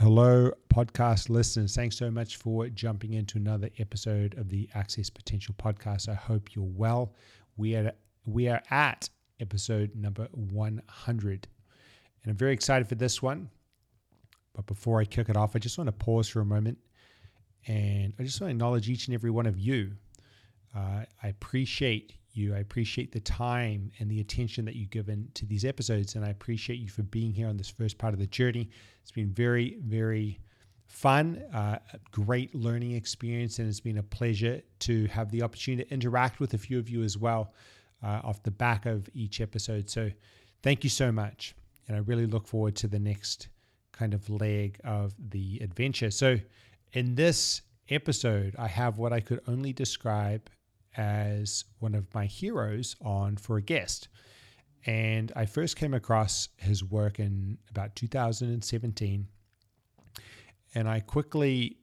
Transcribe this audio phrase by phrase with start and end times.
[0.00, 1.74] Hello, podcast listeners.
[1.74, 6.08] Thanks so much for jumping into another episode of the Access Potential podcast.
[6.08, 7.16] I hope you're well.
[7.56, 7.90] We are
[8.24, 11.48] we are at episode number 100,
[12.22, 13.50] and I'm very excited for this one.
[14.54, 16.78] But before I kick it off, I just want to pause for a moment,
[17.66, 19.96] and I just want to acknowledge each and every one of you.
[20.76, 22.54] Uh, I appreciate you.
[22.54, 26.14] I appreciate the time and the attention that you've given to these episodes.
[26.14, 28.70] And I appreciate you for being here on this first part of the journey.
[29.02, 30.40] It's been very, very
[30.86, 31.78] fun, uh,
[32.10, 33.58] great learning experience.
[33.58, 36.88] And it's been a pleasure to have the opportunity to interact with a few of
[36.88, 37.52] you as well
[38.02, 39.90] uh, off the back of each episode.
[39.90, 40.10] So
[40.62, 41.54] thank you so much.
[41.86, 43.48] And I really look forward to the next
[43.92, 46.10] kind of leg of the adventure.
[46.10, 46.38] So
[46.92, 50.48] in this episode, I have what I could only describe
[50.98, 54.08] as one of my heroes on for a guest.
[54.84, 59.28] And I first came across his work in about 2017.
[60.74, 61.78] And I quickly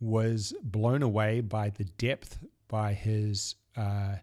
[0.00, 4.16] was blown away by the depth, by his uh,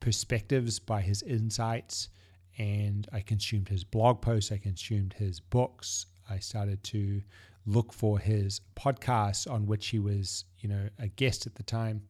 [0.00, 2.10] perspectives, by his insights.
[2.58, 6.06] And I consumed his blog posts, I consumed his books.
[6.28, 7.22] I started to
[7.66, 12.02] look for his podcasts on which he was, you know, a guest at the time.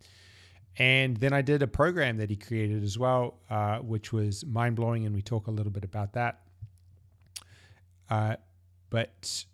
[0.78, 4.76] And then I did a program that he created as well, uh, which was mind
[4.76, 6.40] blowing, and we talk a little bit about that.
[8.10, 8.36] Uh,
[8.90, 9.44] but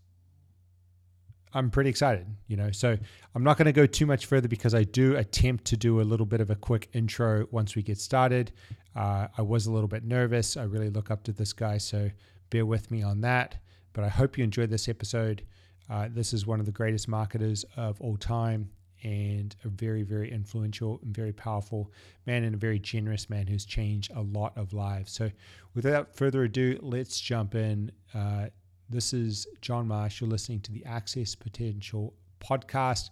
[1.54, 2.72] I'm pretty excited, you know.
[2.72, 2.96] So
[3.34, 6.02] I'm not going to go too much further because I do attempt to do a
[6.02, 8.52] little bit of a quick intro once we get started.
[8.96, 10.56] Uh, I was a little bit nervous.
[10.56, 12.10] I really look up to this guy, so
[12.50, 13.58] bear with me on that.
[13.92, 15.42] But I hope you enjoyed this episode.
[15.88, 18.70] Uh, this is one of the greatest marketers of all time
[19.02, 21.92] and a very, very influential and very powerful
[22.26, 25.12] man and a very generous man who's changed a lot of lives.
[25.12, 25.30] So,
[25.74, 27.90] without further ado, let's jump in.
[28.14, 28.46] Uh,
[28.88, 30.20] this is John Marsh.
[30.20, 33.10] You're listening to the Access Potential podcast,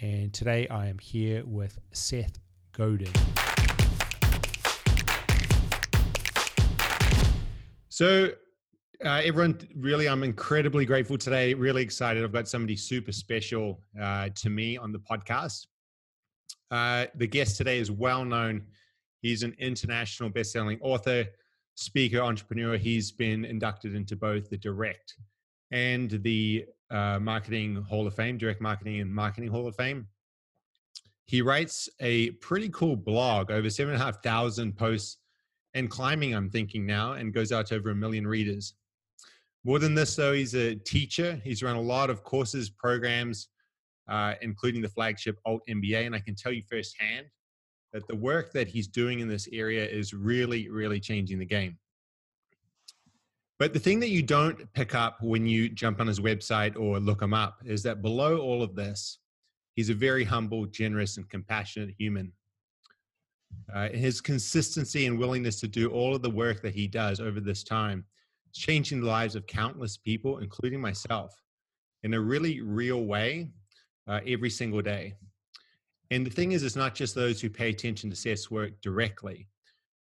[0.00, 2.38] and today I am here with Seth
[2.72, 3.12] Godin.
[7.88, 8.30] So,
[9.04, 11.54] uh, everyone, really, I'm incredibly grateful today.
[11.54, 12.22] Really excited.
[12.22, 15.66] I've got somebody super special uh, to me on the podcast.
[16.70, 18.66] Uh, the guest today is well known.
[19.22, 21.26] He's an international best-selling author,
[21.74, 22.76] speaker, entrepreneur.
[22.76, 25.14] He's been inducted into both the Direct
[25.70, 30.06] and the uh, Marketing Hall of Fame, Direct Marketing and Marketing Hall of Fame.
[31.26, 35.18] He writes a pretty cool blog, over seven and a half thousand posts
[35.74, 38.74] and climbing, I'm thinking now, and goes out to over a million readers.
[39.64, 41.40] More than this, though, he's a teacher.
[41.44, 43.48] He's run a lot of courses, programs,
[44.08, 46.06] uh, including the flagship Alt MBA.
[46.06, 47.26] And I can tell you firsthand
[47.92, 51.78] that the work that he's doing in this area is really, really changing the game.
[53.58, 56.98] But the thing that you don't pick up when you jump on his website or
[56.98, 59.18] look him up is that below all of this,
[59.74, 62.32] he's a very humble, generous, and compassionate human.
[63.74, 67.40] Uh, his consistency and willingness to do all of the work that he does over
[67.40, 68.06] this time
[68.52, 71.34] changing the lives of countless people, including myself,
[72.02, 73.50] in a really real way
[74.08, 75.14] uh, every single day.
[76.10, 79.46] And the thing is, it's not just those who pay attention to Seth's work directly,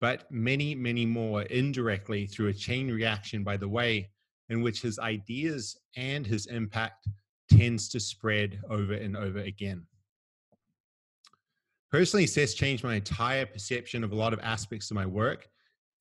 [0.01, 4.11] but many, many more indirectly through a chain reaction by the way
[4.49, 7.09] in which his ideas and his impact
[7.51, 9.87] tends to spread over and over again.
[11.91, 15.49] Personally, Seth's changed my entire perception of a lot of aspects of my work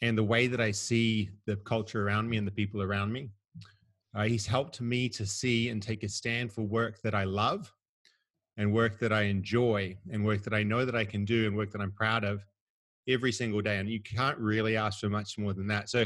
[0.02, 3.30] and the way that I see the culture around me and the people around me.
[4.16, 7.72] Uh, he's helped me to see and take a stand for work that I love
[8.58, 11.56] and work that I enjoy and work that I know that I can do and
[11.56, 12.46] work that I'm proud of
[13.08, 13.78] every single day.
[13.78, 15.90] And you can't really ask for much more than that.
[15.90, 16.06] So,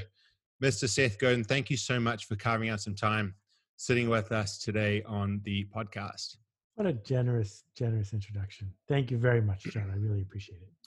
[0.63, 0.89] Mr.
[0.89, 3.35] Seth Godin, thank you so much for carving out some time
[3.77, 6.35] sitting with us today on the podcast.
[6.75, 8.71] What a generous, generous introduction.
[8.87, 9.89] Thank you very much, John.
[9.93, 10.78] I really appreciate it.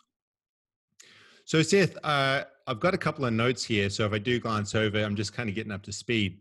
[1.52, 3.90] So, Seth, uh, I've got a couple of notes here.
[3.90, 6.40] So, if I do glance over, I'm just kind of getting up to speed.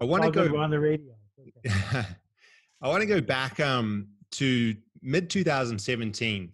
[0.00, 1.12] I want to go on the radio.
[1.40, 2.06] Okay.
[2.80, 6.52] I want to go back um, to mid 2017.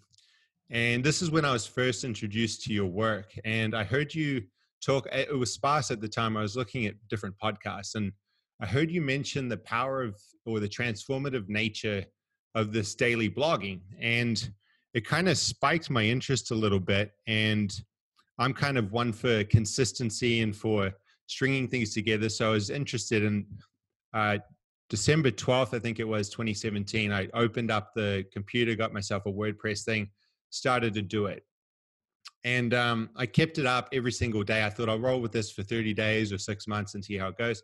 [0.70, 3.38] And this is when I was first introduced to your work.
[3.44, 4.44] And I heard you
[4.82, 6.38] talk, it was sparse at the time.
[6.38, 8.12] I was looking at different podcasts and
[8.62, 12.06] I heard you mention the power of or the transformative nature
[12.54, 13.80] of this daily blogging.
[14.00, 14.50] And
[14.94, 17.12] it kind of spiked my interest a little bit.
[17.26, 17.70] And
[18.40, 20.92] I'm kind of one for consistency and for
[21.26, 22.30] stringing things together.
[22.30, 23.46] So I was interested in
[24.14, 24.38] uh,
[24.88, 27.12] December 12th, I think it was 2017.
[27.12, 30.08] I opened up the computer, got myself a WordPress thing,
[30.48, 31.44] started to do it.
[32.42, 34.64] And um, I kept it up every single day.
[34.64, 37.28] I thought I'll roll with this for 30 days or six months and see how
[37.28, 37.62] it goes.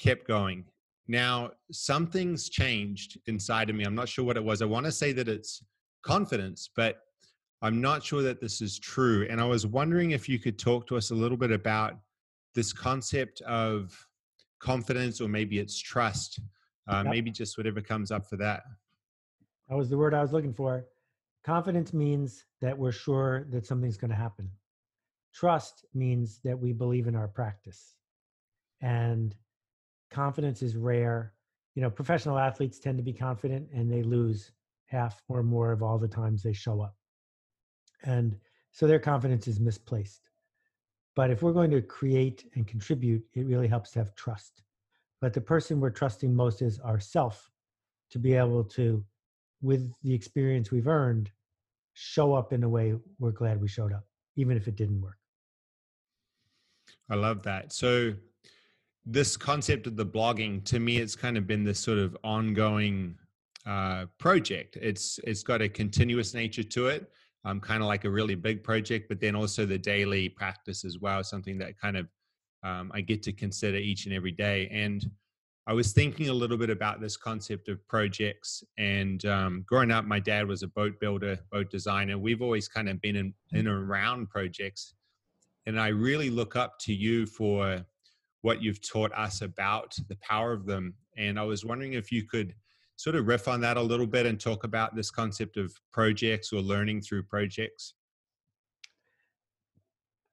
[0.00, 0.64] Kept going.
[1.06, 3.84] Now, something's changed inside of me.
[3.84, 4.62] I'm not sure what it was.
[4.62, 5.62] I want to say that it's
[6.02, 7.02] confidence, but
[7.62, 9.26] I'm not sure that this is true.
[9.30, 11.94] And I was wondering if you could talk to us a little bit about
[12.54, 14.06] this concept of
[14.60, 16.40] confidence, or maybe it's trust,
[16.88, 17.12] uh, yep.
[17.12, 18.62] maybe just whatever comes up for that.
[19.68, 20.86] That was the word I was looking for.
[21.44, 24.50] Confidence means that we're sure that something's going to happen.
[25.32, 27.94] Trust means that we believe in our practice.
[28.80, 29.34] And
[30.10, 31.34] confidence is rare.
[31.74, 34.52] You know, professional athletes tend to be confident and they lose
[34.86, 36.95] half or more of all the times they show up.
[38.04, 38.36] And
[38.72, 40.30] so their confidence is misplaced.
[41.14, 44.62] But if we're going to create and contribute, it really helps to have trust.
[45.20, 47.50] But the person we're trusting most is ourself
[48.10, 49.04] to be able to,
[49.62, 51.30] with the experience we've earned,
[51.94, 54.04] show up in a way we're glad we showed up,
[54.36, 55.16] even if it didn't work.
[57.08, 57.72] I love that.
[57.72, 58.12] So
[59.06, 63.16] this concept of the blogging to me it's kind of been this sort of ongoing
[63.64, 67.10] uh, project it's it's got a continuous nature to it
[67.46, 70.98] um, kind of like a really big project but then also the daily practice as
[70.98, 72.06] well something that kind of
[72.64, 74.68] um, i get to consider each and every day.
[74.70, 75.08] And
[75.68, 80.04] i was thinking a little bit about this concept of projects and um, growing up
[80.04, 82.18] my dad was a boat builder boat designer.
[82.18, 84.94] We've always kind of been in, in and around projects.
[85.66, 87.84] And i really look up to you for
[88.42, 90.94] what you've taught us about the power of them.
[91.16, 92.54] And I was wondering if you could
[92.96, 96.52] sort of riff on that a little bit and talk about this concept of projects
[96.52, 97.94] or learning through projects.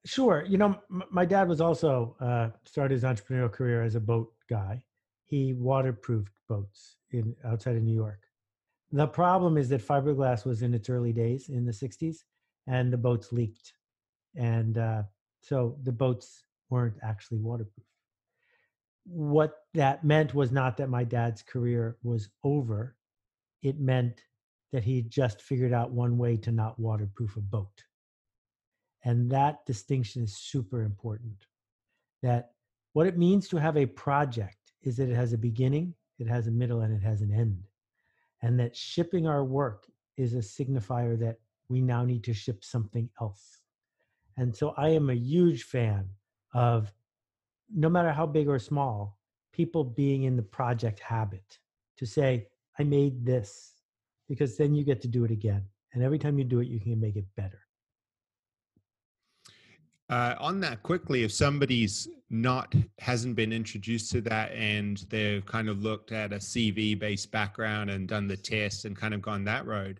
[0.05, 0.43] Sure.
[0.47, 4.33] You know, m- my dad was also uh, started his entrepreneurial career as a boat
[4.49, 4.83] guy.
[5.25, 8.21] He waterproofed boats in outside of New York.
[8.91, 12.17] The problem is that fiberglass was in its early days in the 60s
[12.67, 13.73] and the boats leaked.
[14.35, 15.03] And uh,
[15.41, 17.85] so the boats weren't actually waterproof
[19.05, 22.95] what that meant was not that my dad's career was over.
[23.61, 24.21] It meant
[24.71, 27.83] that he just figured out one way to not waterproof a boat.
[29.03, 31.45] And that distinction is super important.
[32.21, 32.51] That
[32.93, 36.47] what it means to have a project is that it has a beginning, it has
[36.47, 37.63] a middle, and it has an end.
[38.41, 41.37] And that shipping our work is a signifier that
[41.69, 43.59] we now need to ship something else.
[44.37, 46.09] And so I am a huge fan
[46.53, 46.91] of
[47.75, 49.17] no matter how big or small,
[49.51, 51.59] people being in the project habit
[51.97, 52.47] to say,
[52.79, 53.73] I made this,
[54.27, 55.63] because then you get to do it again.
[55.93, 57.59] And every time you do it, you can make it better.
[60.09, 65.69] Uh, on that quickly, if somebody's not hasn't been introduced to that and they've kind
[65.69, 69.43] of looked at a CV based background and done the test and kind of gone
[69.43, 69.99] that road,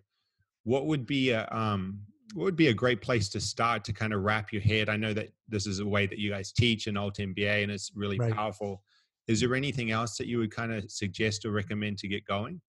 [0.64, 2.00] what would be a um,
[2.34, 4.88] what would be a great place to start to kind of wrap your head?
[4.88, 7.70] I know that this is a way that you guys teach in Alt MBA and
[7.70, 8.34] it's really right.
[8.34, 8.82] powerful.
[9.28, 12.60] Is there anything else that you would kind of suggest or recommend to get going?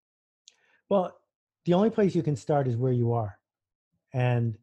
[0.87, 1.17] Well,
[1.65, 3.39] the only place you can start is where you are.
[4.13, 4.55] And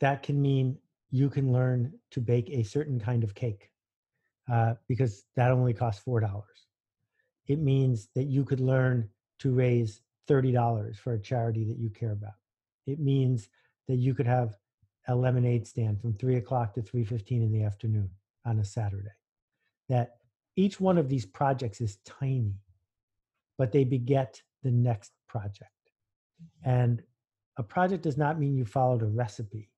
[0.00, 0.78] that can mean
[1.10, 3.70] you can learn to bake a certain kind of cake
[4.50, 6.42] uh, because that only costs $4.
[7.48, 9.10] It means that you could learn
[9.40, 12.32] to raise $30 for a charity that you care about.
[12.86, 13.50] It means
[13.88, 14.56] that you could have
[15.08, 18.10] a lemonade stand from three o'clock to 3.15 in the afternoon
[18.44, 19.14] on a saturday.
[19.88, 20.16] That
[20.56, 22.56] each one of these projects is tiny
[23.58, 25.70] but they beget the next project.
[26.42, 26.70] Mm-hmm.
[26.70, 27.02] And
[27.58, 29.70] a project does not mean you followed a recipe.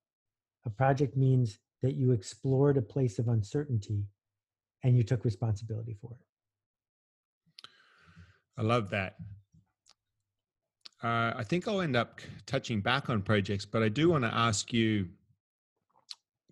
[0.67, 4.05] A project means that you explored a place of uncertainty
[4.83, 6.27] and you took responsibility for it.
[8.57, 9.17] I love that
[11.03, 14.35] uh, I think I'll end up touching back on projects, but I do want to
[14.35, 15.09] ask you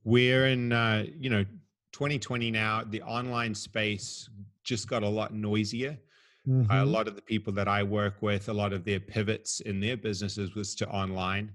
[0.04, 1.44] we're in, uh, you know,
[1.92, 4.30] 2020 now, the online space
[4.62, 5.98] just got a lot noisier.
[6.46, 6.70] Mm-hmm.
[6.70, 9.60] Uh, a lot of the people that I work with, a lot of their pivots
[9.60, 11.50] in their businesses was to online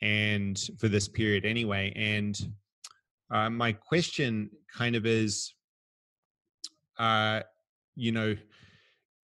[0.00, 1.92] and for this period anyway.
[1.94, 2.38] And
[3.30, 5.52] uh, my question kind of is,
[6.98, 7.40] uh,
[7.96, 8.34] you know,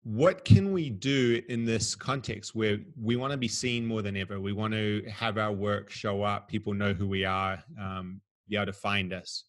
[0.05, 4.17] what can we do in this context where we want to be seen more than
[4.17, 4.39] ever?
[4.39, 8.57] We want to have our work show up, people know who we are, um, be
[8.57, 9.45] able to find us.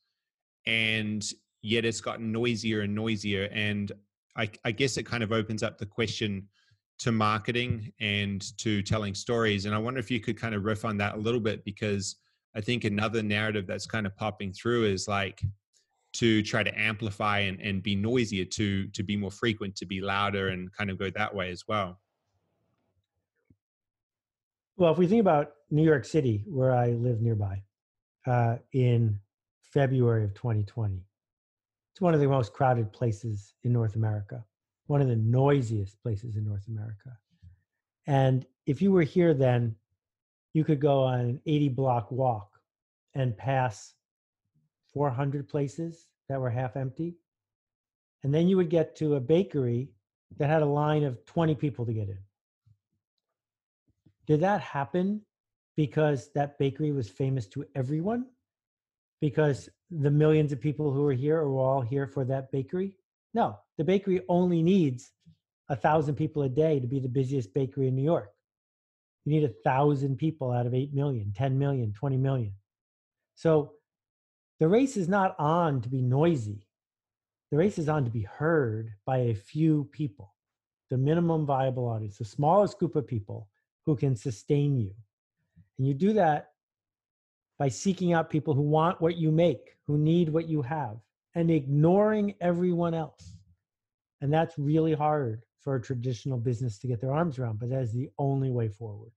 [0.65, 1.25] And
[1.62, 3.50] yet it's gotten noisier and noisier.
[3.51, 3.91] And
[4.38, 6.47] I, I guess it kind of opens up the question
[7.00, 9.65] to marketing and to telling stories.
[9.65, 12.15] And I wonder if you could kind of riff on that a little bit because
[12.55, 15.41] I think another narrative that's kind of popping through is like,
[16.15, 20.01] to try to amplify and, and be noisier to to be more frequent to be
[20.01, 22.00] louder and kind of go that way as well
[24.77, 27.62] well if we think about new york city where i live nearby
[28.27, 29.19] uh, in
[29.62, 31.03] february of 2020
[31.91, 34.43] it's one of the most crowded places in north america
[34.88, 37.17] one of the noisiest places in North America.
[38.07, 39.75] And if you were here then,
[40.53, 42.50] you could go on an 80 block walk
[43.13, 43.95] and pass
[44.96, 47.18] 400 places that were half empty.
[48.24, 49.90] And then you would get to a bakery
[50.38, 52.18] that had a line of 20 people to get in.
[54.25, 55.22] Did that happen
[55.75, 58.25] because that bakery was famous to everyone?
[59.20, 62.96] Because the millions of people who are here are all here for that bakery?
[63.34, 65.12] No, the bakery only needs
[65.70, 68.32] a thousand people a day to be the busiest bakery in New York.
[69.25, 72.54] You need a thousand people out of 8 million, 10 million, 20 million.
[73.36, 73.74] So
[74.59, 76.67] the race is not on to be noisy.
[77.51, 80.33] The race is on to be heard by a few people,
[80.89, 83.50] the minimum viable audience, the smallest group of people
[83.85, 84.93] who can sustain you.
[85.77, 86.51] And you do that
[87.57, 90.97] by seeking out people who want what you make, who need what you have,
[91.35, 93.35] and ignoring everyone else.
[94.21, 97.81] And that's really hard for a traditional business to get their arms around, but that
[97.81, 99.12] is the only way forward.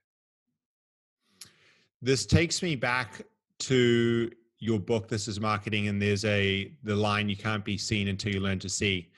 [2.00, 3.23] This takes me back
[3.61, 4.30] to
[4.61, 8.33] your book this is marketing and there's a the line you can't be seen until
[8.33, 9.11] you learn to see.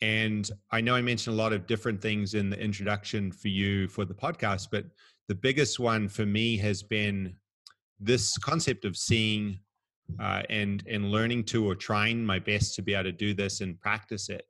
[0.00, 3.88] And i know i mentioned a lot of different things in the introduction for you
[3.88, 4.84] for the podcast but
[5.28, 7.34] the biggest one for me has been
[8.00, 9.58] this concept of seeing
[10.20, 13.60] uh, and and learning to or trying my best to be able to do this
[13.62, 14.46] and practice it.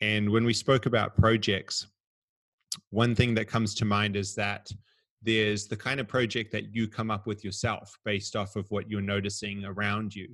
[0.00, 1.86] And when we spoke about projects
[2.90, 4.70] one thing that comes to mind is that
[5.22, 8.90] there's the kind of project that you come up with yourself based off of what
[8.90, 10.28] you're noticing around you.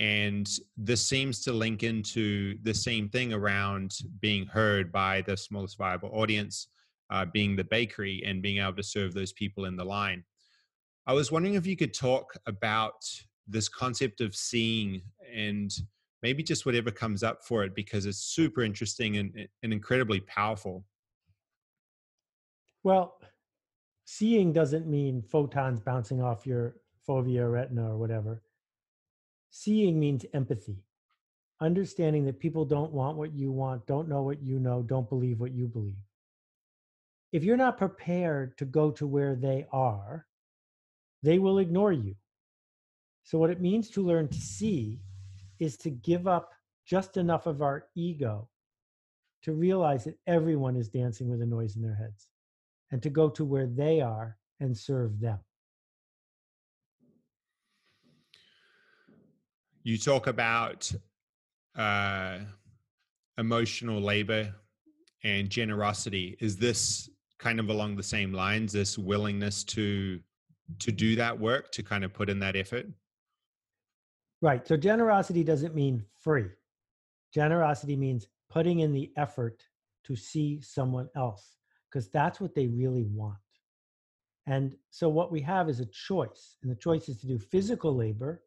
[0.00, 5.78] And this seems to link into the same thing around being heard by the smallest
[5.78, 6.68] viable audience
[7.10, 10.24] uh, being the bakery and being able to serve those people in the line.
[11.06, 13.04] I was wondering if you could talk about
[13.46, 15.02] this concept of seeing
[15.34, 15.70] and
[16.22, 20.84] maybe just whatever comes up for it because it's super interesting and, and incredibly powerful.
[22.82, 23.18] Well
[24.06, 28.40] seeing doesn't mean photons bouncing off your fovea retina or whatever.
[29.50, 30.78] Seeing means empathy,
[31.60, 35.40] understanding that people don't want what you want, don't know what you know, don't believe
[35.40, 35.96] what you believe.
[37.32, 40.26] If you're not prepared to go to where they are,
[41.24, 42.14] they will ignore you.
[43.24, 45.00] So, what it means to learn to see
[45.58, 46.52] is to give up
[46.84, 48.48] just enough of our ego
[49.42, 52.28] to realize that everyone is dancing with a noise in their heads
[52.90, 55.38] and to go to where they are and serve them.
[59.82, 60.90] You talk about
[61.76, 62.38] uh,
[63.38, 64.52] emotional labor
[65.22, 66.36] and generosity.
[66.40, 68.72] Is this kind of along the same lines?
[68.72, 70.20] This willingness to
[70.80, 72.86] to do that work, to kind of put in that effort?
[74.42, 74.66] Right.
[74.66, 76.48] So generosity doesn't mean free.
[77.32, 79.62] Generosity means putting in the effort
[80.04, 81.56] to see someone else
[81.90, 83.36] because that's what they really want.
[84.46, 87.94] And so what we have is a choice, and the choice is to do physical
[87.94, 88.42] labor,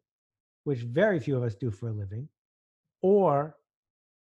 [0.64, 2.28] which very few of us do for a living,
[3.02, 3.56] or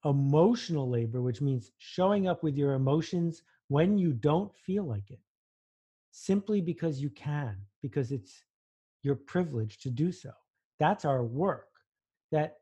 [0.05, 5.21] emotional labor, which means showing up with your emotions when you don't feel like it,
[6.11, 8.43] simply because you can, because it's
[9.03, 10.33] your privilege to do so.
[10.79, 11.69] That's our work.
[12.33, 12.59] That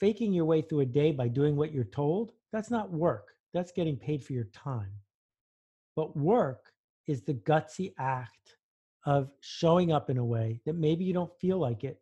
[0.00, 3.28] faking your way through a day by doing what you're told, that's not work.
[3.54, 4.92] That's getting paid for your time.
[5.96, 6.72] But work
[7.06, 8.56] is the gutsy act
[9.06, 11.98] of showing up in a way that maybe you don't feel like it,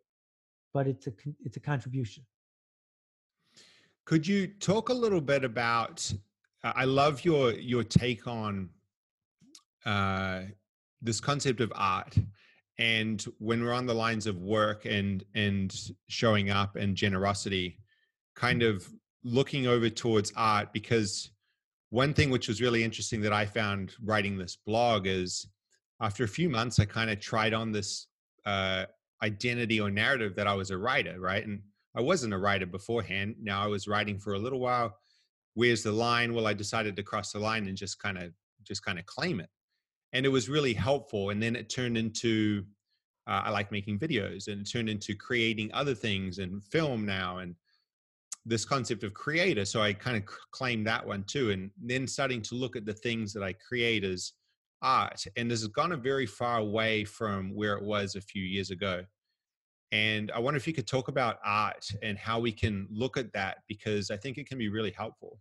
[0.73, 1.13] but it's a
[1.45, 2.25] it's a contribution.
[4.05, 6.13] Could you talk a little bit about?
[6.63, 8.71] I love your your take on
[9.85, 10.43] uh,
[11.01, 12.17] this concept of art,
[12.79, 17.79] and when we're on the lines of work and and showing up and generosity,
[18.35, 18.91] kind of
[19.23, 21.31] looking over towards art because
[21.95, 25.47] one thing which was really interesting that I found writing this blog is
[26.01, 28.09] after a few months, I kind of tried on this
[28.45, 28.87] uh,
[29.23, 31.47] identity or narrative that I was a writer, right?
[31.47, 31.61] And
[31.97, 33.37] I wasn't a writer beforehand.
[33.41, 34.99] Now I was writing for a little while.
[35.55, 36.35] Where's the line?
[36.35, 38.33] Well, I decided to cross the line and just kind of
[38.65, 39.49] just kind of claim it,
[40.13, 41.31] and it was really helpful.
[41.31, 42.65] And then it turned into
[43.29, 47.39] uh, I like making videos, and it turned into creating other things and film now,
[47.39, 47.55] and
[48.47, 49.65] this concept of creator.
[49.65, 51.51] So I kind of claimed that one too.
[51.51, 54.33] And then starting to look at the things that I create as
[54.83, 55.25] art.
[55.37, 58.71] And this has gone a very far away from where it was a few years
[58.71, 59.03] ago.
[59.93, 63.33] And I wonder if you could talk about art and how we can look at
[63.33, 65.39] that because I think it can be really helpful.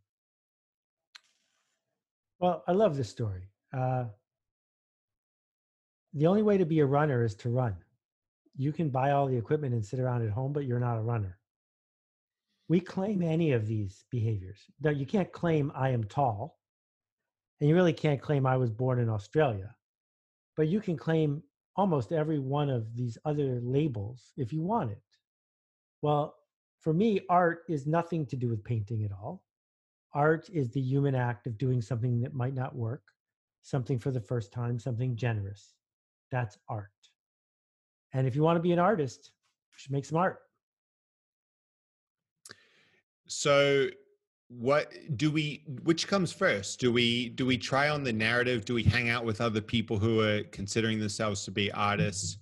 [2.40, 3.50] Well, I love this story.
[3.76, 4.06] Uh,
[6.14, 7.76] the only way to be a runner is to run.
[8.56, 11.02] You can buy all the equipment and sit around at home, but you're not a
[11.02, 11.40] runner
[12.74, 14.60] we claim any of these behaviors.
[14.82, 16.58] Now, you can't claim I am tall,
[17.60, 19.76] and you really can't claim I was born in Australia,
[20.58, 21.44] but you can claim
[21.76, 25.04] almost every one of these other labels if you want it.
[26.02, 26.34] Well,
[26.80, 29.44] for me, art is nothing to do with painting at all.
[30.16, 33.04] Art is the human act of doing something that might not work,
[33.62, 35.76] something for the first time, something generous.
[36.32, 36.90] That's art.
[38.14, 39.30] And if you want to be an artist,
[39.70, 40.40] you should make some art.
[43.28, 43.88] So
[44.50, 46.80] what do we which comes first?
[46.80, 48.66] Do we do we try on the narrative?
[48.66, 52.38] Do we hang out with other people who are considering themselves to be artists?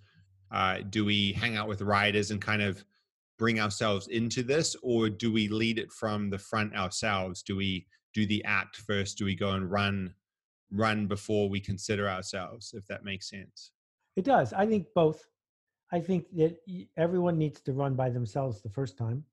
[0.52, 2.84] Uh, do we hang out with writers and kind of
[3.38, 7.42] bring ourselves into this or do we lead it from the front ourselves?
[7.42, 9.18] Do we do the act first?
[9.18, 10.14] Do we go and run
[10.74, 13.72] run before we consider ourselves if that makes sense?
[14.16, 14.52] It does.
[14.52, 15.26] I think both.
[15.94, 16.58] I think that
[16.98, 19.24] everyone needs to run by themselves the first time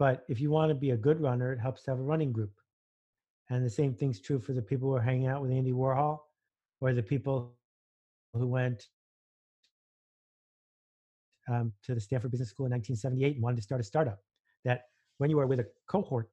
[0.00, 2.32] but if you want to be a good runner, it helps to have a running
[2.32, 2.52] group.
[3.50, 6.20] And the same thing's true for the people who are hanging out with Andy Warhol
[6.80, 7.52] or the people
[8.32, 8.86] who went
[11.50, 14.20] um, to the Stanford Business School in 1978 and wanted to start a startup.
[14.64, 14.84] That
[15.18, 16.30] when you are with a cohort,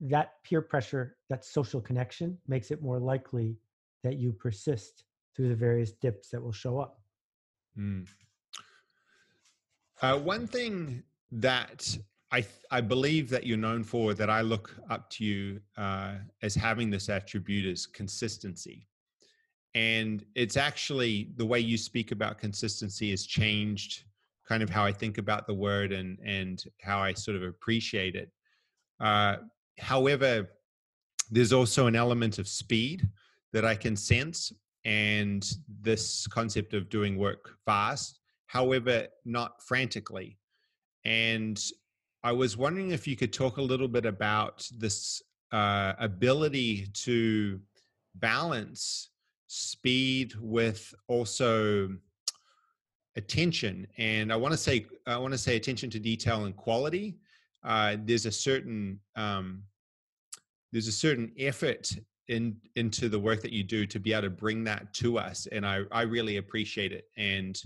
[0.00, 3.56] that peer pressure, that social connection makes it more likely
[4.04, 5.02] that you persist
[5.34, 7.00] through the various dips that will show up.
[7.76, 8.06] Mm.
[10.02, 11.98] Uh, one thing that
[12.30, 14.28] I I believe that you're known for that.
[14.28, 18.86] I look up to you uh, as having this attribute is consistency,
[19.74, 24.04] and it's actually the way you speak about consistency has changed
[24.46, 28.14] kind of how I think about the word and and how I sort of appreciate
[28.14, 28.30] it.
[29.00, 29.36] Uh,
[29.78, 30.50] however,
[31.30, 33.08] there's also an element of speed
[33.52, 34.52] that I can sense,
[34.84, 40.38] and this concept of doing work fast, however, not frantically.
[41.04, 41.58] And
[42.22, 45.22] I was wondering if you could talk a little bit about this
[45.52, 47.60] uh, ability to
[48.16, 49.10] balance
[49.46, 51.88] speed with also
[53.16, 57.16] attention and i want to say i want to say attention to detail and quality.
[57.64, 59.62] Uh, there's a certain um,
[60.70, 61.90] there's a certain effort
[62.28, 65.46] in into the work that you do to be able to bring that to us
[65.50, 67.62] and i i really appreciate it and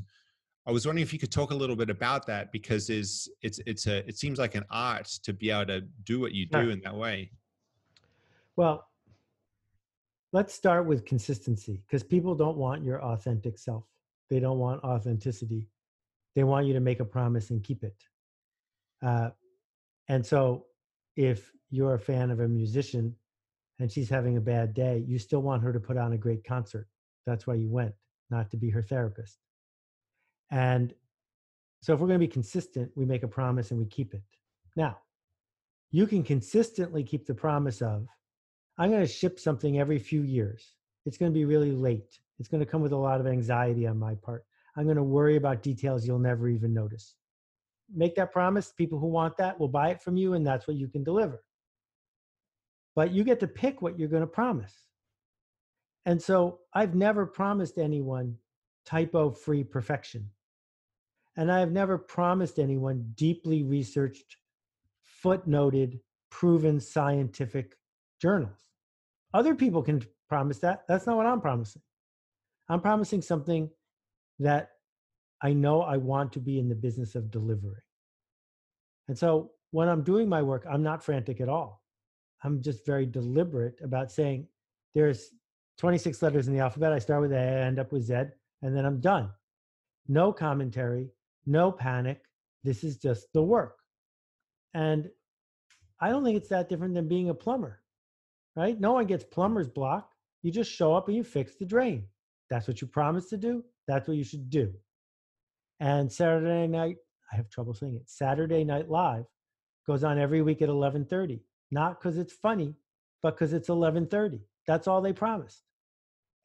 [0.67, 3.59] I was wondering if you could talk a little bit about that because is it's
[3.67, 6.71] it's a it seems like an art to be able to do what you do
[6.71, 7.33] in that way.
[8.55, 8.87] Well,
[10.33, 13.85] let's start with consistency because people don't want your authentic self.
[14.31, 15.69] They don't want authenticity.
[16.37, 17.97] They want you to make a promise and keep it.
[19.03, 19.31] Uh,
[20.09, 20.67] and so,
[21.17, 23.17] if you're a fan of a musician
[23.81, 26.45] and she's having a bad day, you still want her to put on a great
[26.45, 26.87] concert.
[27.27, 27.95] That's why you went,
[28.31, 29.39] not to be her therapist.
[30.53, 30.95] And
[31.81, 34.23] so if we're going to be consistent, we make a promise and we keep it.
[34.77, 34.99] Now,
[35.91, 38.07] you can consistently keep the promise of,
[38.79, 40.75] I'm going to ship something every few years.
[41.07, 42.21] It's going to be really late.
[42.39, 44.45] It's going to come with a lot of anxiety on my part.
[44.77, 47.15] I'm going to worry about details you'll never even notice.
[47.95, 48.73] Make that promise.
[48.73, 51.43] People who want that will buy it from you, and that's what you can deliver.
[52.95, 54.75] But you get to pick what you're going to promise.
[56.07, 58.37] And so I've never promised anyone
[58.85, 60.29] typo free perfection.
[61.37, 64.37] And I have never promised anyone deeply researched,
[65.25, 67.77] footnoted, proven scientific
[68.21, 68.69] journals.
[69.35, 70.83] Other people can promise that.
[70.89, 71.83] That's not what I'm promising.
[72.69, 73.71] I'm promising something
[74.39, 74.71] that
[75.43, 77.83] I know I want to be in the business of delivering.
[79.09, 81.83] And so when I'm doing my work, I'm not frantic at all.
[82.45, 84.47] I'm just very deliberate about saying
[84.95, 85.31] there's
[85.79, 86.93] 26 letters in the alphabet.
[86.93, 88.15] I start with A, I end up with Z,
[88.63, 89.31] and then I'm done.
[90.09, 91.09] No commentary,
[91.47, 92.23] no panic.
[92.65, 93.79] This is just the work.
[94.75, 95.09] And
[96.01, 97.81] I don't think it's that different than being a plumber,
[98.57, 98.79] right?
[98.79, 100.11] No one gets plumber's block.
[100.43, 102.07] You just show up and you fix the drain.
[102.51, 103.65] That's what you promised to do.
[103.87, 104.73] That's what you should do.
[105.81, 106.97] And Saturday night,
[107.33, 108.09] I have trouble saying it.
[108.09, 109.25] Saturday Night Live
[109.87, 111.41] goes on every week at 11:30.
[111.71, 112.77] Not because it's funny,
[113.23, 114.41] but because it's 11:30.
[114.67, 115.63] That's all they promised.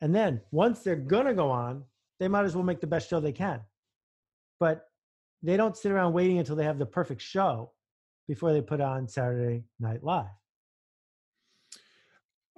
[0.01, 1.85] And then once they're gonna go on,
[2.19, 3.61] they might as well make the best show they can
[4.59, 4.86] but
[5.43, 7.71] they don't sit around waiting until they have the perfect show
[8.27, 10.25] before they put on Saturday Night Live.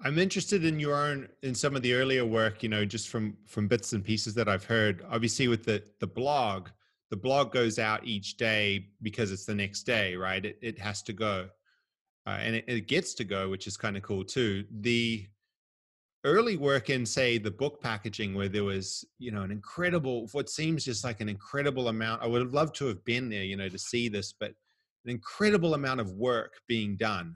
[0.03, 3.35] I'm interested in your own in some of the earlier work, you know, just from
[3.45, 5.05] from bits and pieces that I've heard.
[5.09, 6.69] Obviously with the the blog,
[7.09, 10.43] the blog goes out each day because it's the next day, right?
[10.45, 11.49] It it has to go.
[12.25, 14.63] Uh, and it, it gets to go, which is kind of cool too.
[14.81, 15.27] The
[16.25, 20.49] early work in say the book packaging where there was you know an incredible what
[20.49, 23.55] seems just like an incredible amount i would have loved to have been there you
[23.55, 24.51] know to see this but
[25.05, 27.35] an incredible amount of work being done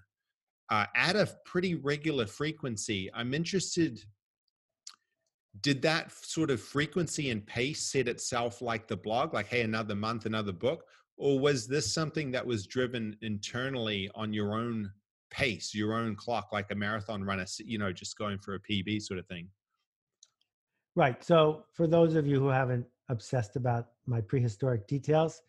[0.70, 3.10] uh, at a pretty regular frequency.
[3.14, 4.04] I'm interested.
[5.62, 9.96] Did that sort of frequency and pace set itself like the blog, like, hey, another
[9.96, 10.86] month, another book?
[11.18, 14.92] Or was this something that was driven internally on your own
[15.34, 19.02] pace, your own clock, like a marathon runner, you know, just going for a PB
[19.02, 19.50] sort of thing?
[20.96, 21.22] Right.
[21.24, 25.42] So, for those of you who haven't obsessed about my prehistoric details,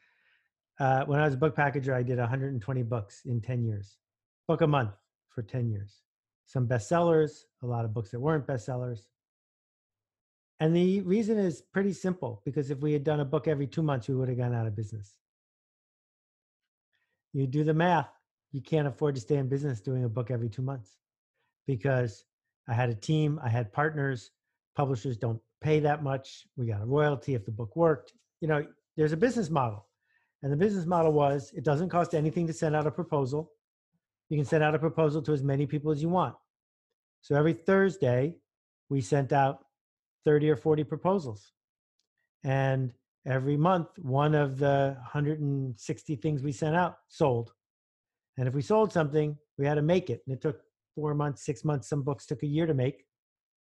[0.80, 3.98] uh, when I was a book packager, I did 120 books in 10 years,
[4.48, 4.92] book a month
[5.28, 6.00] for 10 years.
[6.46, 9.00] Some bestsellers, a lot of books that weren't bestsellers.
[10.60, 13.82] And the reason is pretty simple because if we had done a book every two
[13.82, 15.18] months, we would have gone out of business.
[17.32, 18.08] You do the math,
[18.54, 20.96] you can't afford to stay in business doing a book every two months
[21.66, 22.24] because
[22.68, 24.30] I had a team, I had partners,
[24.76, 26.46] publishers don't pay that much.
[26.56, 28.12] We got a royalty if the book worked.
[28.40, 28.64] You know,
[28.96, 29.88] there's a business model.
[30.44, 33.50] And the business model was it doesn't cost anything to send out a proposal.
[34.28, 36.36] You can send out a proposal to as many people as you want.
[37.22, 38.36] So every Thursday,
[38.88, 39.64] we sent out
[40.26, 41.50] 30 or 40 proposals.
[42.44, 42.92] And
[43.26, 47.52] every month, one of the 160 things we sent out sold.
[48.36, 50.22] And if we sold something, we had to make it.
[50.26, 50.60] And it took
[50.94, 51.88] four months, six months.
[51.88, 53.04] Some books took a year to make,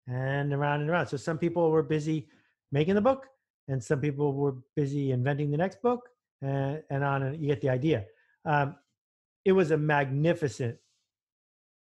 [0.08, 1.08] and around and around.
[1.08, 2.27] So some people were busy
[2.71, 3.27] making the book,
[3.67, 6.01] and some people were busy inventing the next book,
[6.41, 8.05] and, and on and you get the idea
[8.45, 8.75] um,
[9.45, 10.77] it was a magnificent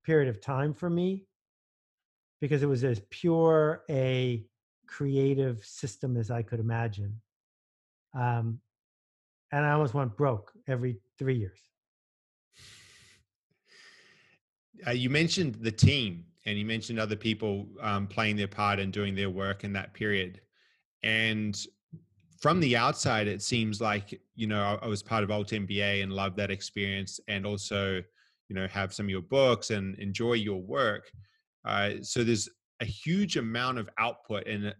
[0.03, 1.25] period of time for me
[2.41, 4.45] because it was as pure a
[4.87, 7.19] creative system as i could imagine
[8.13, 8.59] um,
[9.51, 11.59] and i almost went broke every three years
[14.87, 18.93] uh, you mentioned the team and you mentioned other people um, playing their part and
[18.93, 20.41] doing their work in that period.
[21.03, 21.59] And
[22.39, 26.03] from the outside, it seems like you know I, I was part of Alt MBA
[26.03, 28.01] and loved that experience, and also
[28.49, 31.09] you know have some of your books and enjoy your work.
[31.65, 32.49] Uh, so there's
[32.81, 34.75] a huge amount of output, and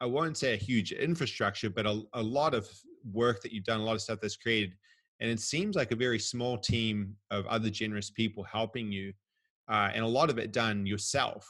[0.00, 2.68] I won't say a huge infrastructure, but a, a lot of
[3.12, 4.74] work that you've done, a lot of stuff that's created,
[5.20, 9.12] and it seems like a very small team of other generous people helping you,
[9.68, 11.46] uh, and a lot of it done yourself.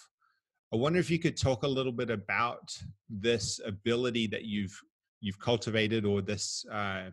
[0.72, 2.76] I wonder if you could talk a little bit about
[3.08, 4.78] this ability that you've
[5.20, 7.10] you've cultivated or this uh,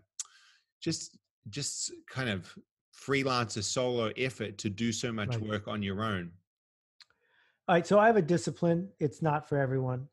[0.82, 1.18] just
[1.50, 2.54] just kind of
[2.96, 5.48] freelancer solo effort to do so much right.
[5.48, 6.32] work on your own
[7.68, 10.08] all right so i have a discipline it's not for everyone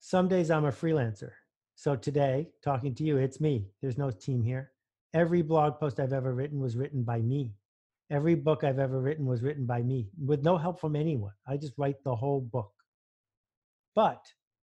[0.00, 1.30] some days i'm a freelancer
[1.74, 4.70] so today talking to you it's me there's no team here
[5.14, 7.52] every blog post i've ever written was written by me
[8.10, 11.56] every book i've ever written was written by me with no help from anyone i
[11.56, 12.72] just write the whole book
[13.94, 14.22] but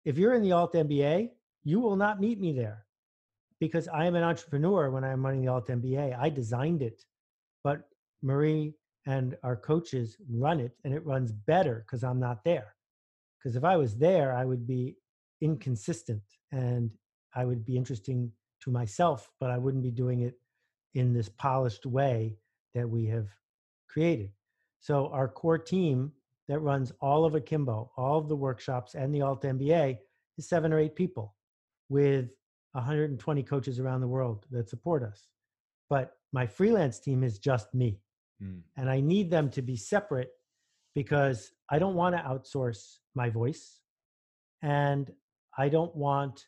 [0.04, 1.28] if you're in the alt mba
[1.64, 2.86] you will not meet me there
[3.60, 6.18] because I am an entrepreneur when I'm running the Alt MBA.
[6.18, 7.04] I designed it,
[7.62, 7.82] but
[8.22, 8.74] Marie
[9.06, 12.74] and our coaches run it and it runs better because I'm not there.
[13.38, 14.96] Because if I was there, I would be
[15.40, 16.90] inconsistent and
[17.34, 20.34] I would be interesting to myself, but I wouldn't be doing it
[20.94, 22.36] in this polished way
[22.74, 23.28] that we have
[23.88, 24.30] created.
[24.80, 26.12] So our core team
[26.48, 29.98] that runs all of Akimbo, all of the workshops and the Alt MBA
[30.38, 31.34] is seven or eight people
[31.88, 32.30] with
[32.72, 35.28] 120 coaches around the world that support us.
[35.88, 38.00] But my freelance team is just me.
[38.42, 38.60] Mm.
[38.76, 40.30] And I need them to be separate
[40.94, 43.80] because I don't want to outsource my voice.
[44.62, 45.12] And
[45.58, 46.46] I don't want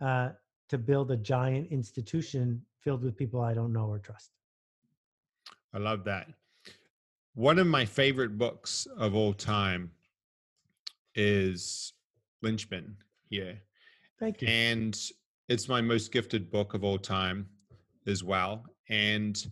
[0.00, 0.30] uh,
[0.68, 4.30] to build a giant institution filled with people I don't know or trust.
[5.74, 6.28] I love that.
[7.34, 9.90] One of my favorite books of all time
[11.14, 11.92] is
[12.42, 12.96] Linchpin
[13.28, 13.60] here
[14.22, 14.46] Thank you.
[14.46, 14.96] And
[15.48, 17.48] it's my most gifted book of all time
[18.06, 18.64] as well.
[18.88, 19.44] And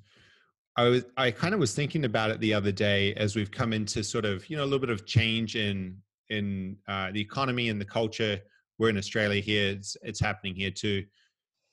[0.77, 3.73] I was I kind of was thinking about it the other day as we've come
[3.73, 5.97] into sort of you know a little bit of change in
[6.29, 8.39] in uh, the economy and the culture.
[8.79, 11.05] We're in Australia here; it's, it's happening here too,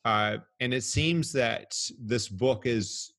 [0.03, 3.13] uh, and it seems that this book is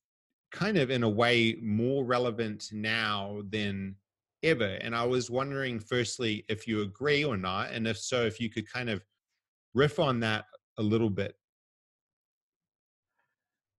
[0.51, 3.95] kind of in a way more relevant now than
[4.43, 4.77] ever.
[4.81, 8.49] And I was wondering, firstly, if you agree or not, and if so, if you
[8.49, 9.03] could kind of
[9.73, 10.45] riff on that
[10.77, 11.35] a little bit.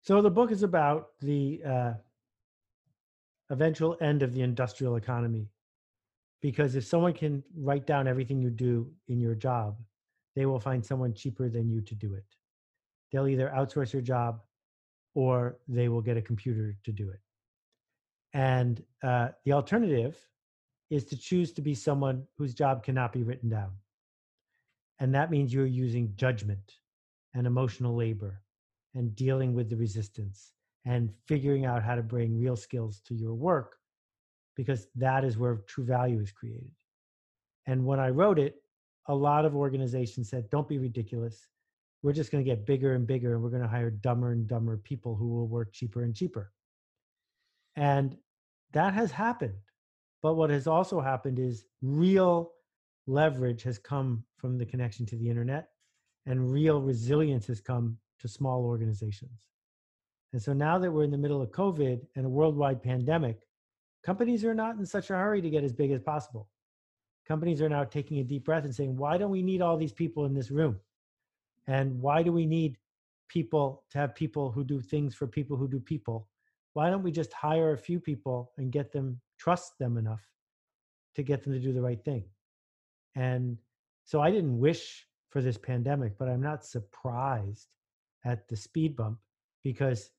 [0.03, 1.93] So the book is about the uh,
[3.51, 5.49] eventual end of the industrial economy,
[6.41, 9.77] because if someone can write down everything you do in your job,
[10.37, 12.25] they will find someone cheaper than you to do it.
[13.11, 14.41] They'll either outsource your job,
[15.15, 17.21] or they will get a computer to do it.
[18.33, 20.17] And uh, the alternative
[20.91, 23.71] is to choose to be someone whose job cannot be written down.
[24.99, 26.75] And that means you're using judgment
[27.35, 28.43] and emotional labor
[28.95, 30.53] and dealing with the resistance
[30.85, 33.77] and figuring out how to bring real skills to your work
[34.57, 36.71] because that is where true value is created.
[37.67, 38.57] And when I wrote it,
[39.09, 41.47] a lot of organizations said, don't be ridiculous.
[42.03, 44.47] We're just going to get bigger and bigger, and we're going to hire dumber and
[44.47, 46.53] dumber people who will work cheaper and cheaper.
[47.77, 48.17] And
[48.73, 49.55] that has happened.
[50.23, 52.53] But what has also happened is real
[53.07, 55.69] leverage has come from the connection to the internet,
[56.27, 59.47] and real resilience has come to small organizations.
[60.33, 63.47] And so now that we're in the middle of COVID and a worldwide pandemic,
[64.05, 66.49] companies are not in such a hurry to get as big as possible.
[67.27, 69.93] Companies are now taking a deep breath and saying, why don't we need all these
[69.93, 70.79] people in this room?
[71.71, 72.77] And why do we need
[73.29, 76.29] people to have people who do things for people who do people?
[76.73, 80.23] Why don't we just hire a few people and get them, trust them enough
[81.15, 82.25] to get them to do the right thing?
[83.15, 83.57] And
[84.05, 87.69] so I didn't wish for this pandemic, but I'm not surprised
[88.25, 89.19] at the speed bump
[89.63, 90.11] because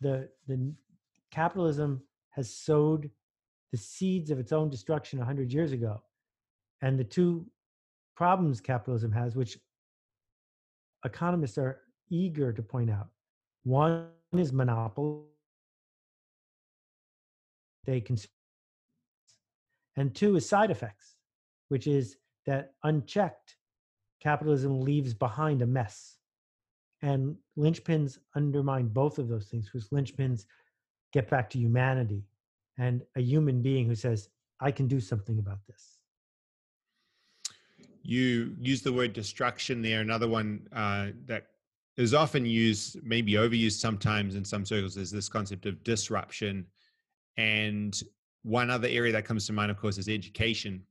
[0.00, 0.74] the the
[1.30, 3.08] capitalism has sowed
[3.70, 6.02] the seeds of its own destruction 100 years ago
[6.82, 7.46] and the two
[8.14, 9.58] problems capitalism has which
[11.04, 11.80] economists are
[12.10, 13.08] eager to point out.
[13.64, 15.22] One is monopoly.
[17.84, 18.30] They consume
[19.98, 21.16] and two is side effects
[21.68, 23.56] which is that unchecked
[24.20, 26.18] capitalism leaves behind a mess.
[27.02, 30.46] And linchpins undermine both of those things because linchpins
[31.12, 32.24] get back to humanity.
[32.78, 34.28] And a human being who says,
[34.60, 35.95] I can do something about this.
[38.06, 40.00] You use the word destruction there.
[40.00, 41.48] Another one uh, that
[41.96, 46.66] is often used, maybe overused sometimes in some circles, is this concept of disruption.
[47.36, 48.00] And
[48.42, 50.82] one other area that comes to mind, of course, is education.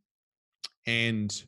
[0.88, 1.44] And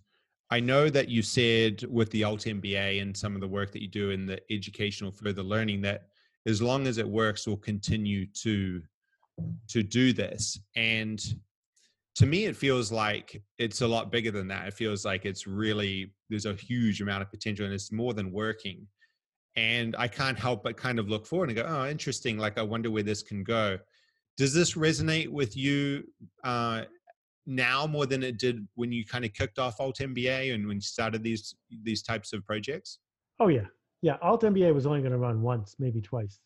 [0.49, 3.81] I know that you said with the Alt MBA and some of the work that
[3.81, 6.07] you do in the educational further learning that
[6.45, 8.81] as long as it works, we'll continue to
[9.67, 10.59] to do this.
[10.75, 11.21] And
[12.17, 14.67] to me, it feels like it's a lot bigger than that.
[14.67, 18.31] It feels like it's really there's a huge amount of potential, and it's more than
[18.31, 18.87] working.
[19.55, 22.39] And I can't help but kind of look forward and go, oh, interesting.
[22.39, 23.77] Like I wonder where this can go.
[24.35, 26.05] Does this resonate with you
[26.43, 26.85] uh,
[27.45, 30.77] now more than it did when you kind of kicked off Alt MBA and when
[30.77, 31.53] you started these
[31.83, 32.97] these types of projects?
[33.39, 33.65] Oh yeah,
[34.01, 34.17] yeah.
[34.23, 36.39] Alt MBA was only going to run once, maybe twice.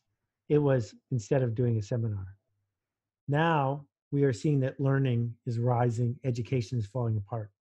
[0.49, 2.25] It was instead of doing a seminar.
[3.29, 7.51] Now we are seeing that learning is rising, education is falling apart,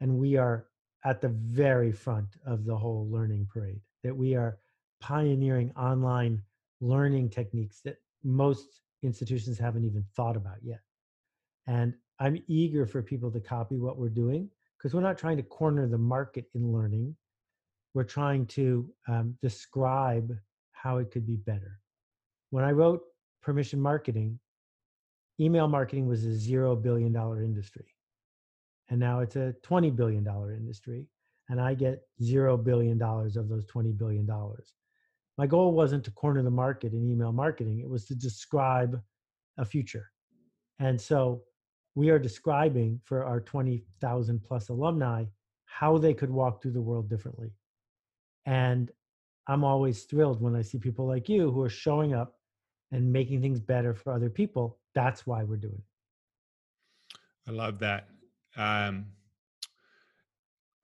[0.00, 0.66] and we are
[1.04, 3.80] at the very front of the whole learning parade.
[4.02, 4.58] That we are
[5.00, 6.42] pioneering online
[6.80, 10.80] learning techniques that most institutions haven't even thought about yet.
[11.66, 15.42] And I'm eager for people to copy what we're doing because we're not trying to
[15.42, 17.14] corner the market in learning.
[17.94, 20.36] We're trying to um, describe
[20.72, 21.80] how it could be better.
[22.50, 23.02] When I wrote
[23.42, 24.38] permission marketing,
[25.40, 27.86] email marketing was a zero billion dollar industry.
[28.88, 31.06] And now it's a $20 billion industry.
[31.48, 34.28] And I get zero billion dollars of those $20 billion.
[35.38, 39.00] My goal wasn't to corner the market in email marketing, it was to describe
[39.58, 40.10] a future.
[40.78, 41.42] And so
[41.94, 45.24] we are describing for our 20,000 plus alumni
[45.64, 47.52] how they could walk through the world differently.
[48.44, 48.90] And
[49.48, 52.38] I'm always thrilled when I see people like you who are showing up
[52.92, 54.78] and making things better for other people.
[54.96, 57.18] That's why we're doing it.
[57.46, 58.08] I love that.
[58.56, 59.04] Um,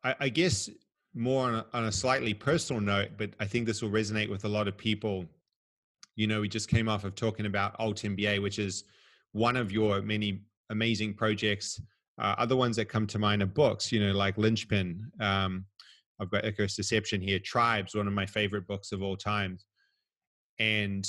[0.04, 0.68] I, I, guess
[1.14, 4.44] more on a, on a slightly personal note, but I think this will resonate with
[4.44, 5.24] a lot of people.
[6.14, 8.84] You know, we just came off of talking about Alt MBA, which is
[9.32, 11.80] one of your many amazing projects.
[12.20, 15.10] Uh, other ones that come to mind are books, you know, like Linchpin.
[15.20, 15.64] Um,
[16.20, 17.38] I've got Icarus Deception here.
[17.38, 19.56] Tribes, one of my favorite books of all time.
[20.58, 21.08] And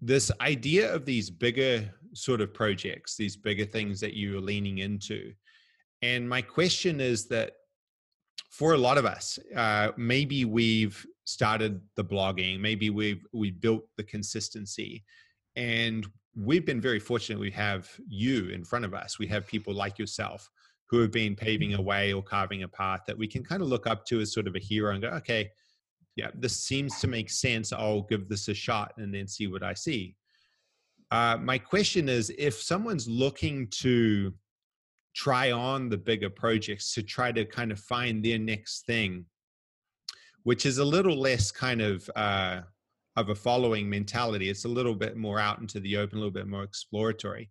[0.00, 5.32] this idea of these bigger sort of projects, these bigger things that you're leaning into.
[6.02, 7.52] And my question is that
[8.50, 13.84] for a lot of us, uh, maybe we've started the blogging, maybe we've we built
[13.96, 15.04] the consistency,
[15.56, 16.06] and
[16.36, 19.98] we've been very fortunate we have you in front of us we have people like
[19.98, 20.48] yourself
[20.86, 21.86] who have been paving a mm-hmm.
[21.86, 24.46] way or carving a path that we can kind of look up to as sort
[24.46, 25.50] of a hero and go okay
[26.18, 29.62] yeah this seems to make sense i'll give this a shot and then see what
[29.62, 30.14] i see
[31.10, 34.34] uh, my question is if someone's looking to
[35.16, 39.24] try on the bigger projects to try to kind of find their next thing
[40.42, 42.60] which is a little less kind of uh,
[43.18, 44.48] of a following mentality.
[44.48, 47.50] It's a little bit more out into the open, a little bit more exploratory.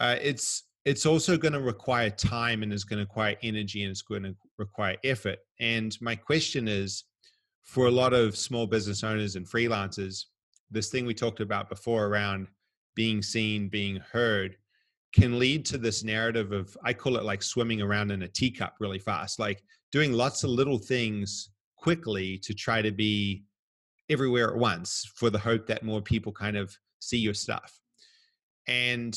[0.00, 3.90] Uh, it's it's also going to require time and it's going to require energy and
[3.90, 5.38] it's going to require effort.
[5.60, 7.04] And my question is,
[7.64, 10.24] for a lot of small business owners and freelancers,
[10.70, 12.46] this thing we talked about before around
[12.94, 14.56] being seen, being heard,
[15.12, 18.74] can lead to this narrative of I call it like swimming around in a teacup
[18.80, 23.44] really fast, like doing lots of little things quickly to try to be
[24.10, 27.78] everywhere at once for the hope that more people kind of see your stuff.
[28.66, 29.16] And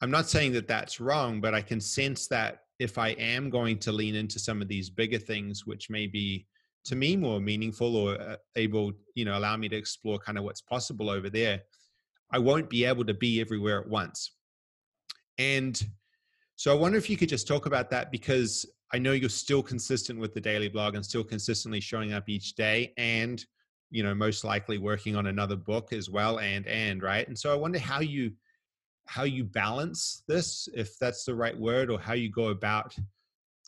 [0.00, 3.78] I'm not saying that that's wrong, but I can sense that if I am going
[3.78, 6.46] to lean into some of these bigger things, which may be
[6.84, 10.44] to me more meaningful or uh, able, you know, allow me to explore kind of
[10.44, 11.62] what's possible over there,
[12.32, 14.32] I won't be able to be everywhere at once.
[15.38, 15.80] And
[16.56, 19.62] so I wonder if you could just talk about that because I know you're still
[19.62, 23.44] consistent with the daily blog and still consistently showing up each day and
[23.92, 27.52] you know most likely working on another book as well and and right and so
[27.52, 28.32] i wonder how you
[29.06, 32.96] how you balance this if that's the right word or how you go about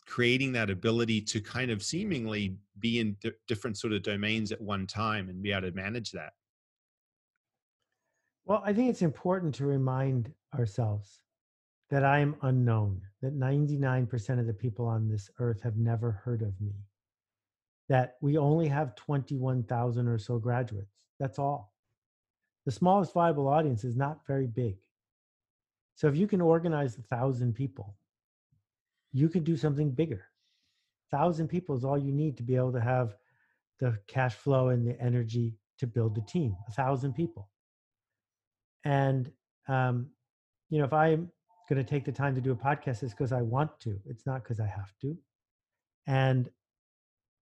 [0.05, 4.85] creating that ability to kind of seemingly be in different sort of domains at one
[4.85, 6.33] time and be able to manage that
[8.45, 11.21] well i think it's important to remind ourselves
[11.89, 16.41] that I am unknown, that 99% of the people on this earth have never heard
[16.41, 16.73] of me,
[17.89, 20.95] that we only have 21,000 or so graduates.
[21.19, 21.73] That's all.
[22.65, 24.77] The smallest viable audience is not very big.
[25.93, 27.95] So if you can organize a thousand people,
[29.15, 30.25] you can do something bigger.
[31.09, 33.15] Thousand people is all you need to be able to have
[33.79, 36.53] the cash flow and the energy to build the team.
[36.67, 37.47] A thousand people.
[38.83, 39.31] And
[39.69, 40.07] um,
[40.69, 41.31] you know, if I'm
[41.69, 43.97] going to take the time to do a podcast it's because I want to.
[44.05, 45.17] It's not because I have to.
[46.07, 46.49] And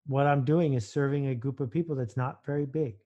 [0.07, 2.97] what I'm doing is serving a group of people that's not very big.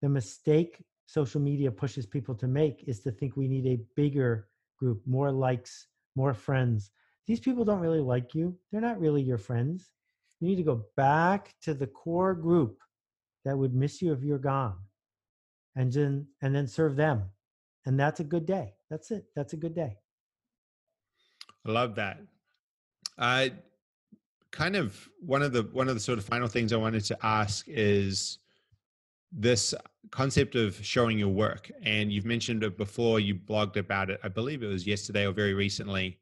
[0.00, 4.48] The mistake social media pushes people to make is to think we need a bigger
[4.80, 6.90] group, more likes, more friends.
[7.26, 8.56] These people don't really like you.
[8.70, 9.90] They're not really your friends.
[10.40, 12.78] You need to go back to the core group
[13.44, 14.76] that would miss you if you're gone
[15.76, 17.24] and then and then serve them.
[17.86, 18.74] And that's a good day.
[18.90, 19.24] That's it.
[19.34, 19.96] That's a good day.
[21.66, 22.20] I love that.
[23.18, 23.48] Uh,
[24.50, 27.18] kind of one of the one of the sort of final things I wanted to
[27.24, 28.38] ask is
[29.32, 29.74] this
[30.10, 31.70] concept of showing your work.
[31.82, 33.18] And you've mentioned it before.
[33.20, 34.20] You blogged about it.
[34.22, 36.18] I believe it was yesterday or very recently.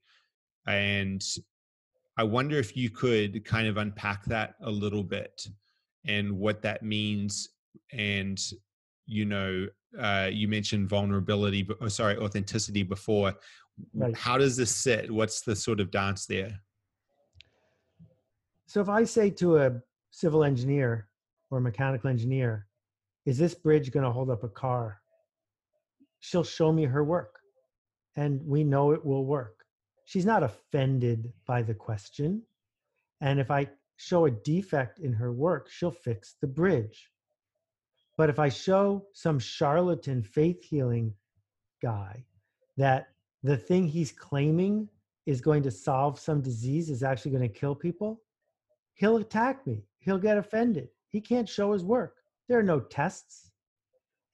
[0.66, 1.23] And
[2.16, 5.46] I wonder if you could kind of unpack that a little bit
[6.07, 7.49] and what that means.
[7.92, 8.40] And
[9.07, 9.66] you know,
[9.99, 13.35] uh, you mentioned vulnerability, oh, sorry, authenticity before.
[13.92, 14.16] Right.
[14.16, 15.11] How does this sit?
[15.11, 16.61] What's the sort of dance there?
[18.66, 19.73] So if I say to a
[20.12, 21.09] civil engineer
[21.51, 22.68] or a mechanical engineer,
[23.27, 25.01] is this bridge going to hold up a car?
[26.20, 27.40] She'll show me her work
[28.16, 29.60] and we know it will work.
[30.11, 32.42] She's not offended by the question.
[33.20, 37.12] And if I show a defect in her work, she'll fix the bridge.
[38.16, 41.14] But if I show some charlatan faith healing
[41.81, 42.25] guy
[42.77, 43.11] that
[43.44, 44.88] the thing he's claiming
[45.27, 48.20] is going to solve some disease is actually going to kill people,
[48.94, 49.85] he'll attack me.
[50.01, 50.88] He'll get offended.
[51.11, 52.16] He can't show his work.
[52.49, 53.53] There are no tests.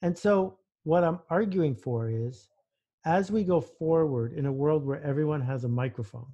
[0.00, 2.48] And so, what I'm arguing for is
[3.06, 6.26] as we go forward in a world where everyone has a microphone,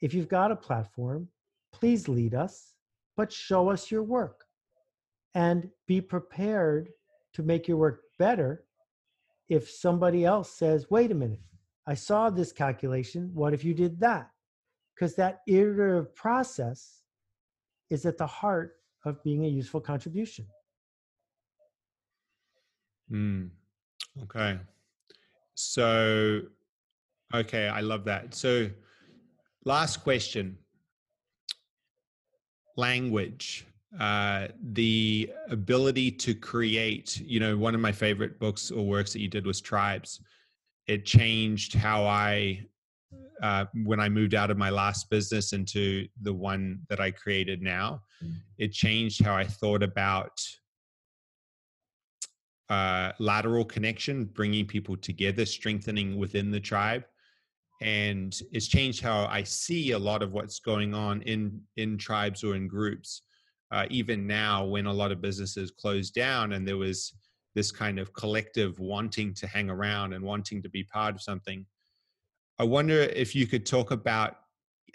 [0.00, 1.28] if you've got a platform,
[1.70, 2.72] please lead us,
[3.14, 4.44] but show us your work
[5.34, 6.88] and be prepared
[7.34, 8.64] to make your work better
[9.50, 11.42] if somebody else says, wait a minute,
[11.86, 13.30] I saw this calculation.
[13.34, 14.30] What if you did that?
[14.94, 17.02] Because that iterative process
[17.90, 20.46] is at the heart of being a useful contribution.
[23.12, 23.50] Mm,
[24.22, 24.58] okay.
[25.56, 26.42] So,
[27.34, 28.34] okay, I love that.
[28.34, 28.70] So,
[29.64, 30.56] last question
[32.76, 33.66] language.
[33.98, 39.20] Uh, the ability to create, you know, one of my favorite books or works that
[39.20, 40.20] you did was Tribes
[40.86, 42.64] it changed how I
[43.42, 47.60] uh, when I moved out of my last business into the one that I created
[47.60, 48.32] now, mm.
[48.56, 50.40] it changed how I thought about
[52.68, 57.04] uh, lateral connection, bringing people together, strengthening within the tribe,
[57.80, 62.42] and it's changed how I see a lot of what's going on in in tribes
[62.42, 63.22] or in groups.
[63.72, 67.14] Uh, even now, when a lot of businesses closed down, and there was
[67.54, 71.66] this kind of collective wanting to hang around and wanting to be part of something.
[72.58, 74.36] I wonder if you could talk about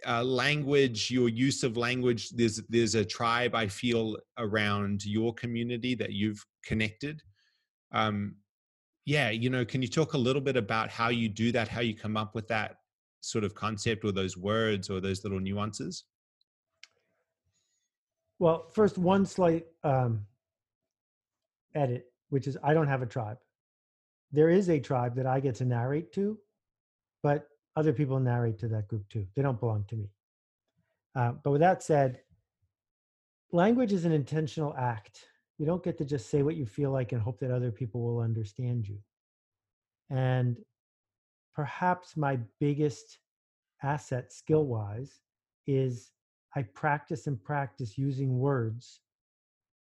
[0.07, 2.30] uh, language, your use of language.
[2.30, 7.22] There's there's a tribe I feel around your community that you've connected.
[7.92, 8.36] Um,
[9.06, 11.82] yeah, you know, can you talk a little bit about how you do that, how
[11.82, 12.78] you come up with that
[13.22, 16.06] sort of concept or those words or those little nuances?
[18.39, 20.26] Well, first, one slight um,
[21.76, 23.38] edit which is I don't have a tribe.
[24.32, 26.39] There is a tribe that I get to narrate to,
[27.22, 29.28] but other people narrate to that group too.
[29.36, 30.10] They don't belong to me.
[31.14, 32.22] Uh, but with that said,
[33.52, 35.26] language is an intentional act.
[35.62, 38.01] You don't get to just say what you feel like and hope that other people
[38.01, 38.97] will understand you.
[40.09, 40.57] And
[41.53, 43.20] perhaps my biggest
[43.84, 45.22] asset skill wise
[45.68, 46.14] is
[46.55, 49.01] I practice and practice using words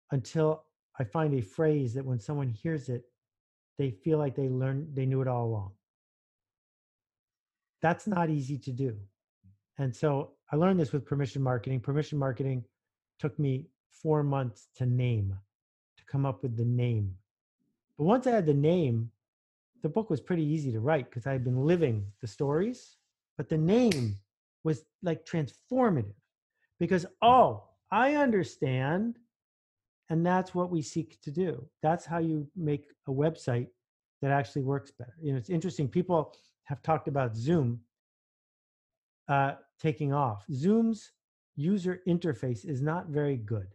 [0.10, 0.64] until
[1.00, 3.04] I find a phrase that when someone hears it,
[3.78, 5.74] they feel like they learned they knew it all along.
[7.84, 8.98] That's not easy to do.
[9.78, 11.82] And so I learned this with permission marketing.
[11.82, 12.66] Permission marketing
[13.20, 15.38] took me four months to name,
[16.08, 17.16] come up with the name.
[17.98, 19.12] But once I had the name,
[19.84, 22.98] the book was pretty easy to write because I had been living the stories.
[23.38, 24.16] But the name
[24.64, 26.14] was like transformative
[26.80, 29.18] because, oh, I understand.
[30.10, 31.68] And that's what we seek to do.
[31.84, 33.68] That's how you make a website
[34.22, 35.16] that actually works better.
[35.22, 35.88] You know, it's interesting.
[35.88, 36.34] People
[36.64, 37.82] have talked about Zoom
[39.28, 40.46] uh, taking off.
[40.52, 41.12] Zoom's
[41.56, 43.68] user interface is not very good.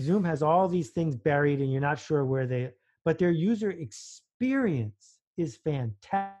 [0.00, 2.70] Zoom has all these things buried and you're not sure where they,
[3.04, 6.36] but their user experience is fantastic.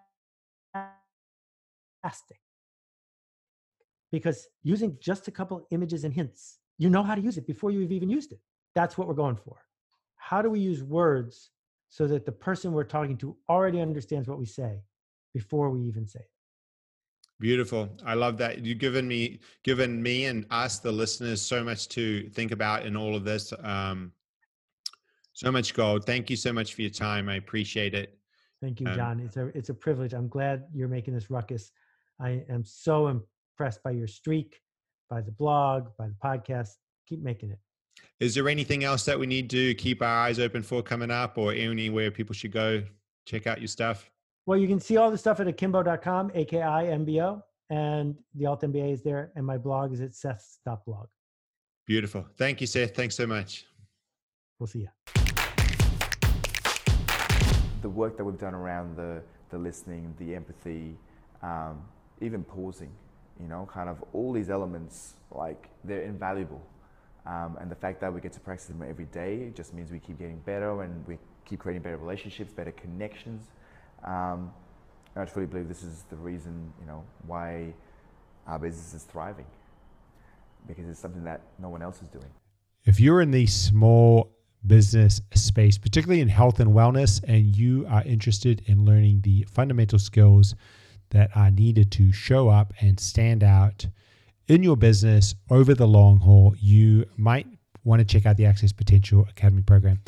[4.12, 7.70] Because using just a couple images and hints, you know how to use it before
[7.70, 8.40] you've even used it.
[8.74, 9.56] That's what we're going for.
[10.16, 11.50] How do we use words
[11.88, 14.82] so that the person we're talking to already understands what we say
[15.32, 16.30] before we even say it?
[17.38, 17.90] Beautiful.
[18.04, 18.64] I love that.
[18.64, 22.96] You've given me, given me and us, the listeners, so much to think about in
[22.96, 23.52] all of this.
[23.62, 24.12] Um,
[25.34, 26.06] so much gold.
[26.06, 27.28] Thank you so much for your time.
[27.28, 28.18] I appreciate it.
[28.62, 29.20] Thank you, um, John.
[29.20, 30.14] it's a it's a privilege.
[30.14, 31.72] I'm glad you're making this ruckus.
[32.18, 34.58] I am so impressed by your streak,
[35.10, 36.70] by the blog, by the podcast.
[37.06, 37.58] Keep making it.
[38.18, 41.36] Is there anything else that we need to keep our eyes open for coming up,
[41.36, 42.82] or anywhere people should go
[43.26, 44.10] check out your stuff?
[44.46, 49.02] Well, you can see all the stuff at akimbo.com, A-K-I-M-B-O, and the Alt MBA is
[49.02, 51.08] there, and my blog is at seths.blog.
[51.84, 52.24] Beautiful.
[52.36, 52.94] Thank you, Seth.
[52.94, 53.66] Thanks so much.
[54.60, 54.88] We'll see you.
[57.82, 59.20] The work that we've done around the,
[59.50, 60.96] the listening, the empathy,
[61.42, 61.82] um,
[62.20, 62.92] even pausing,
[63.40, 66.62] you know, kind of all these elements, like they're invaluable.
[67.26, 69.98] Um, and the fact that we get to practice them every day just means we
[69.98, 73.48] keep getting better and we keep creating better relationships, better connections.
[74.04, 74.52] Um,
[75.16, 77.72] I truly believe this is the reason, you know, why
[78.46, 79.46] our business is thriving
[80.66, 82.28] because it's something that no one else is doing.
[82.84, 84.30] If you're in the small
[84.66, 89.98] business space, particularly in health and wellness, and you are interested in learning the fundamental
[89.98, 90.54] skills
[91.10, 93.86] that are needed to show up and stand out
[94.48, 97.46] in your business over the long haul, you might
[97.84, 100.00] want to check out the Access Potential Academy program.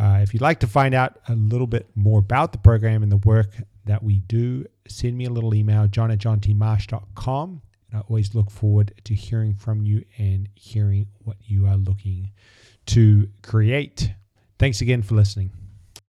[0.00, 3.12] Uh, if you'd like to find out a little bit more about the program and
[3.12, 3.50] the work
[3.84, 7.62] that we do, send me a little email, john at johntmarsh.com.
[7.90, 12.30] And I always look forward to hearing from you and hearing what you are looking
[12.86, 14.12] to create.
[14.58, 15.50] Thanks again for listening.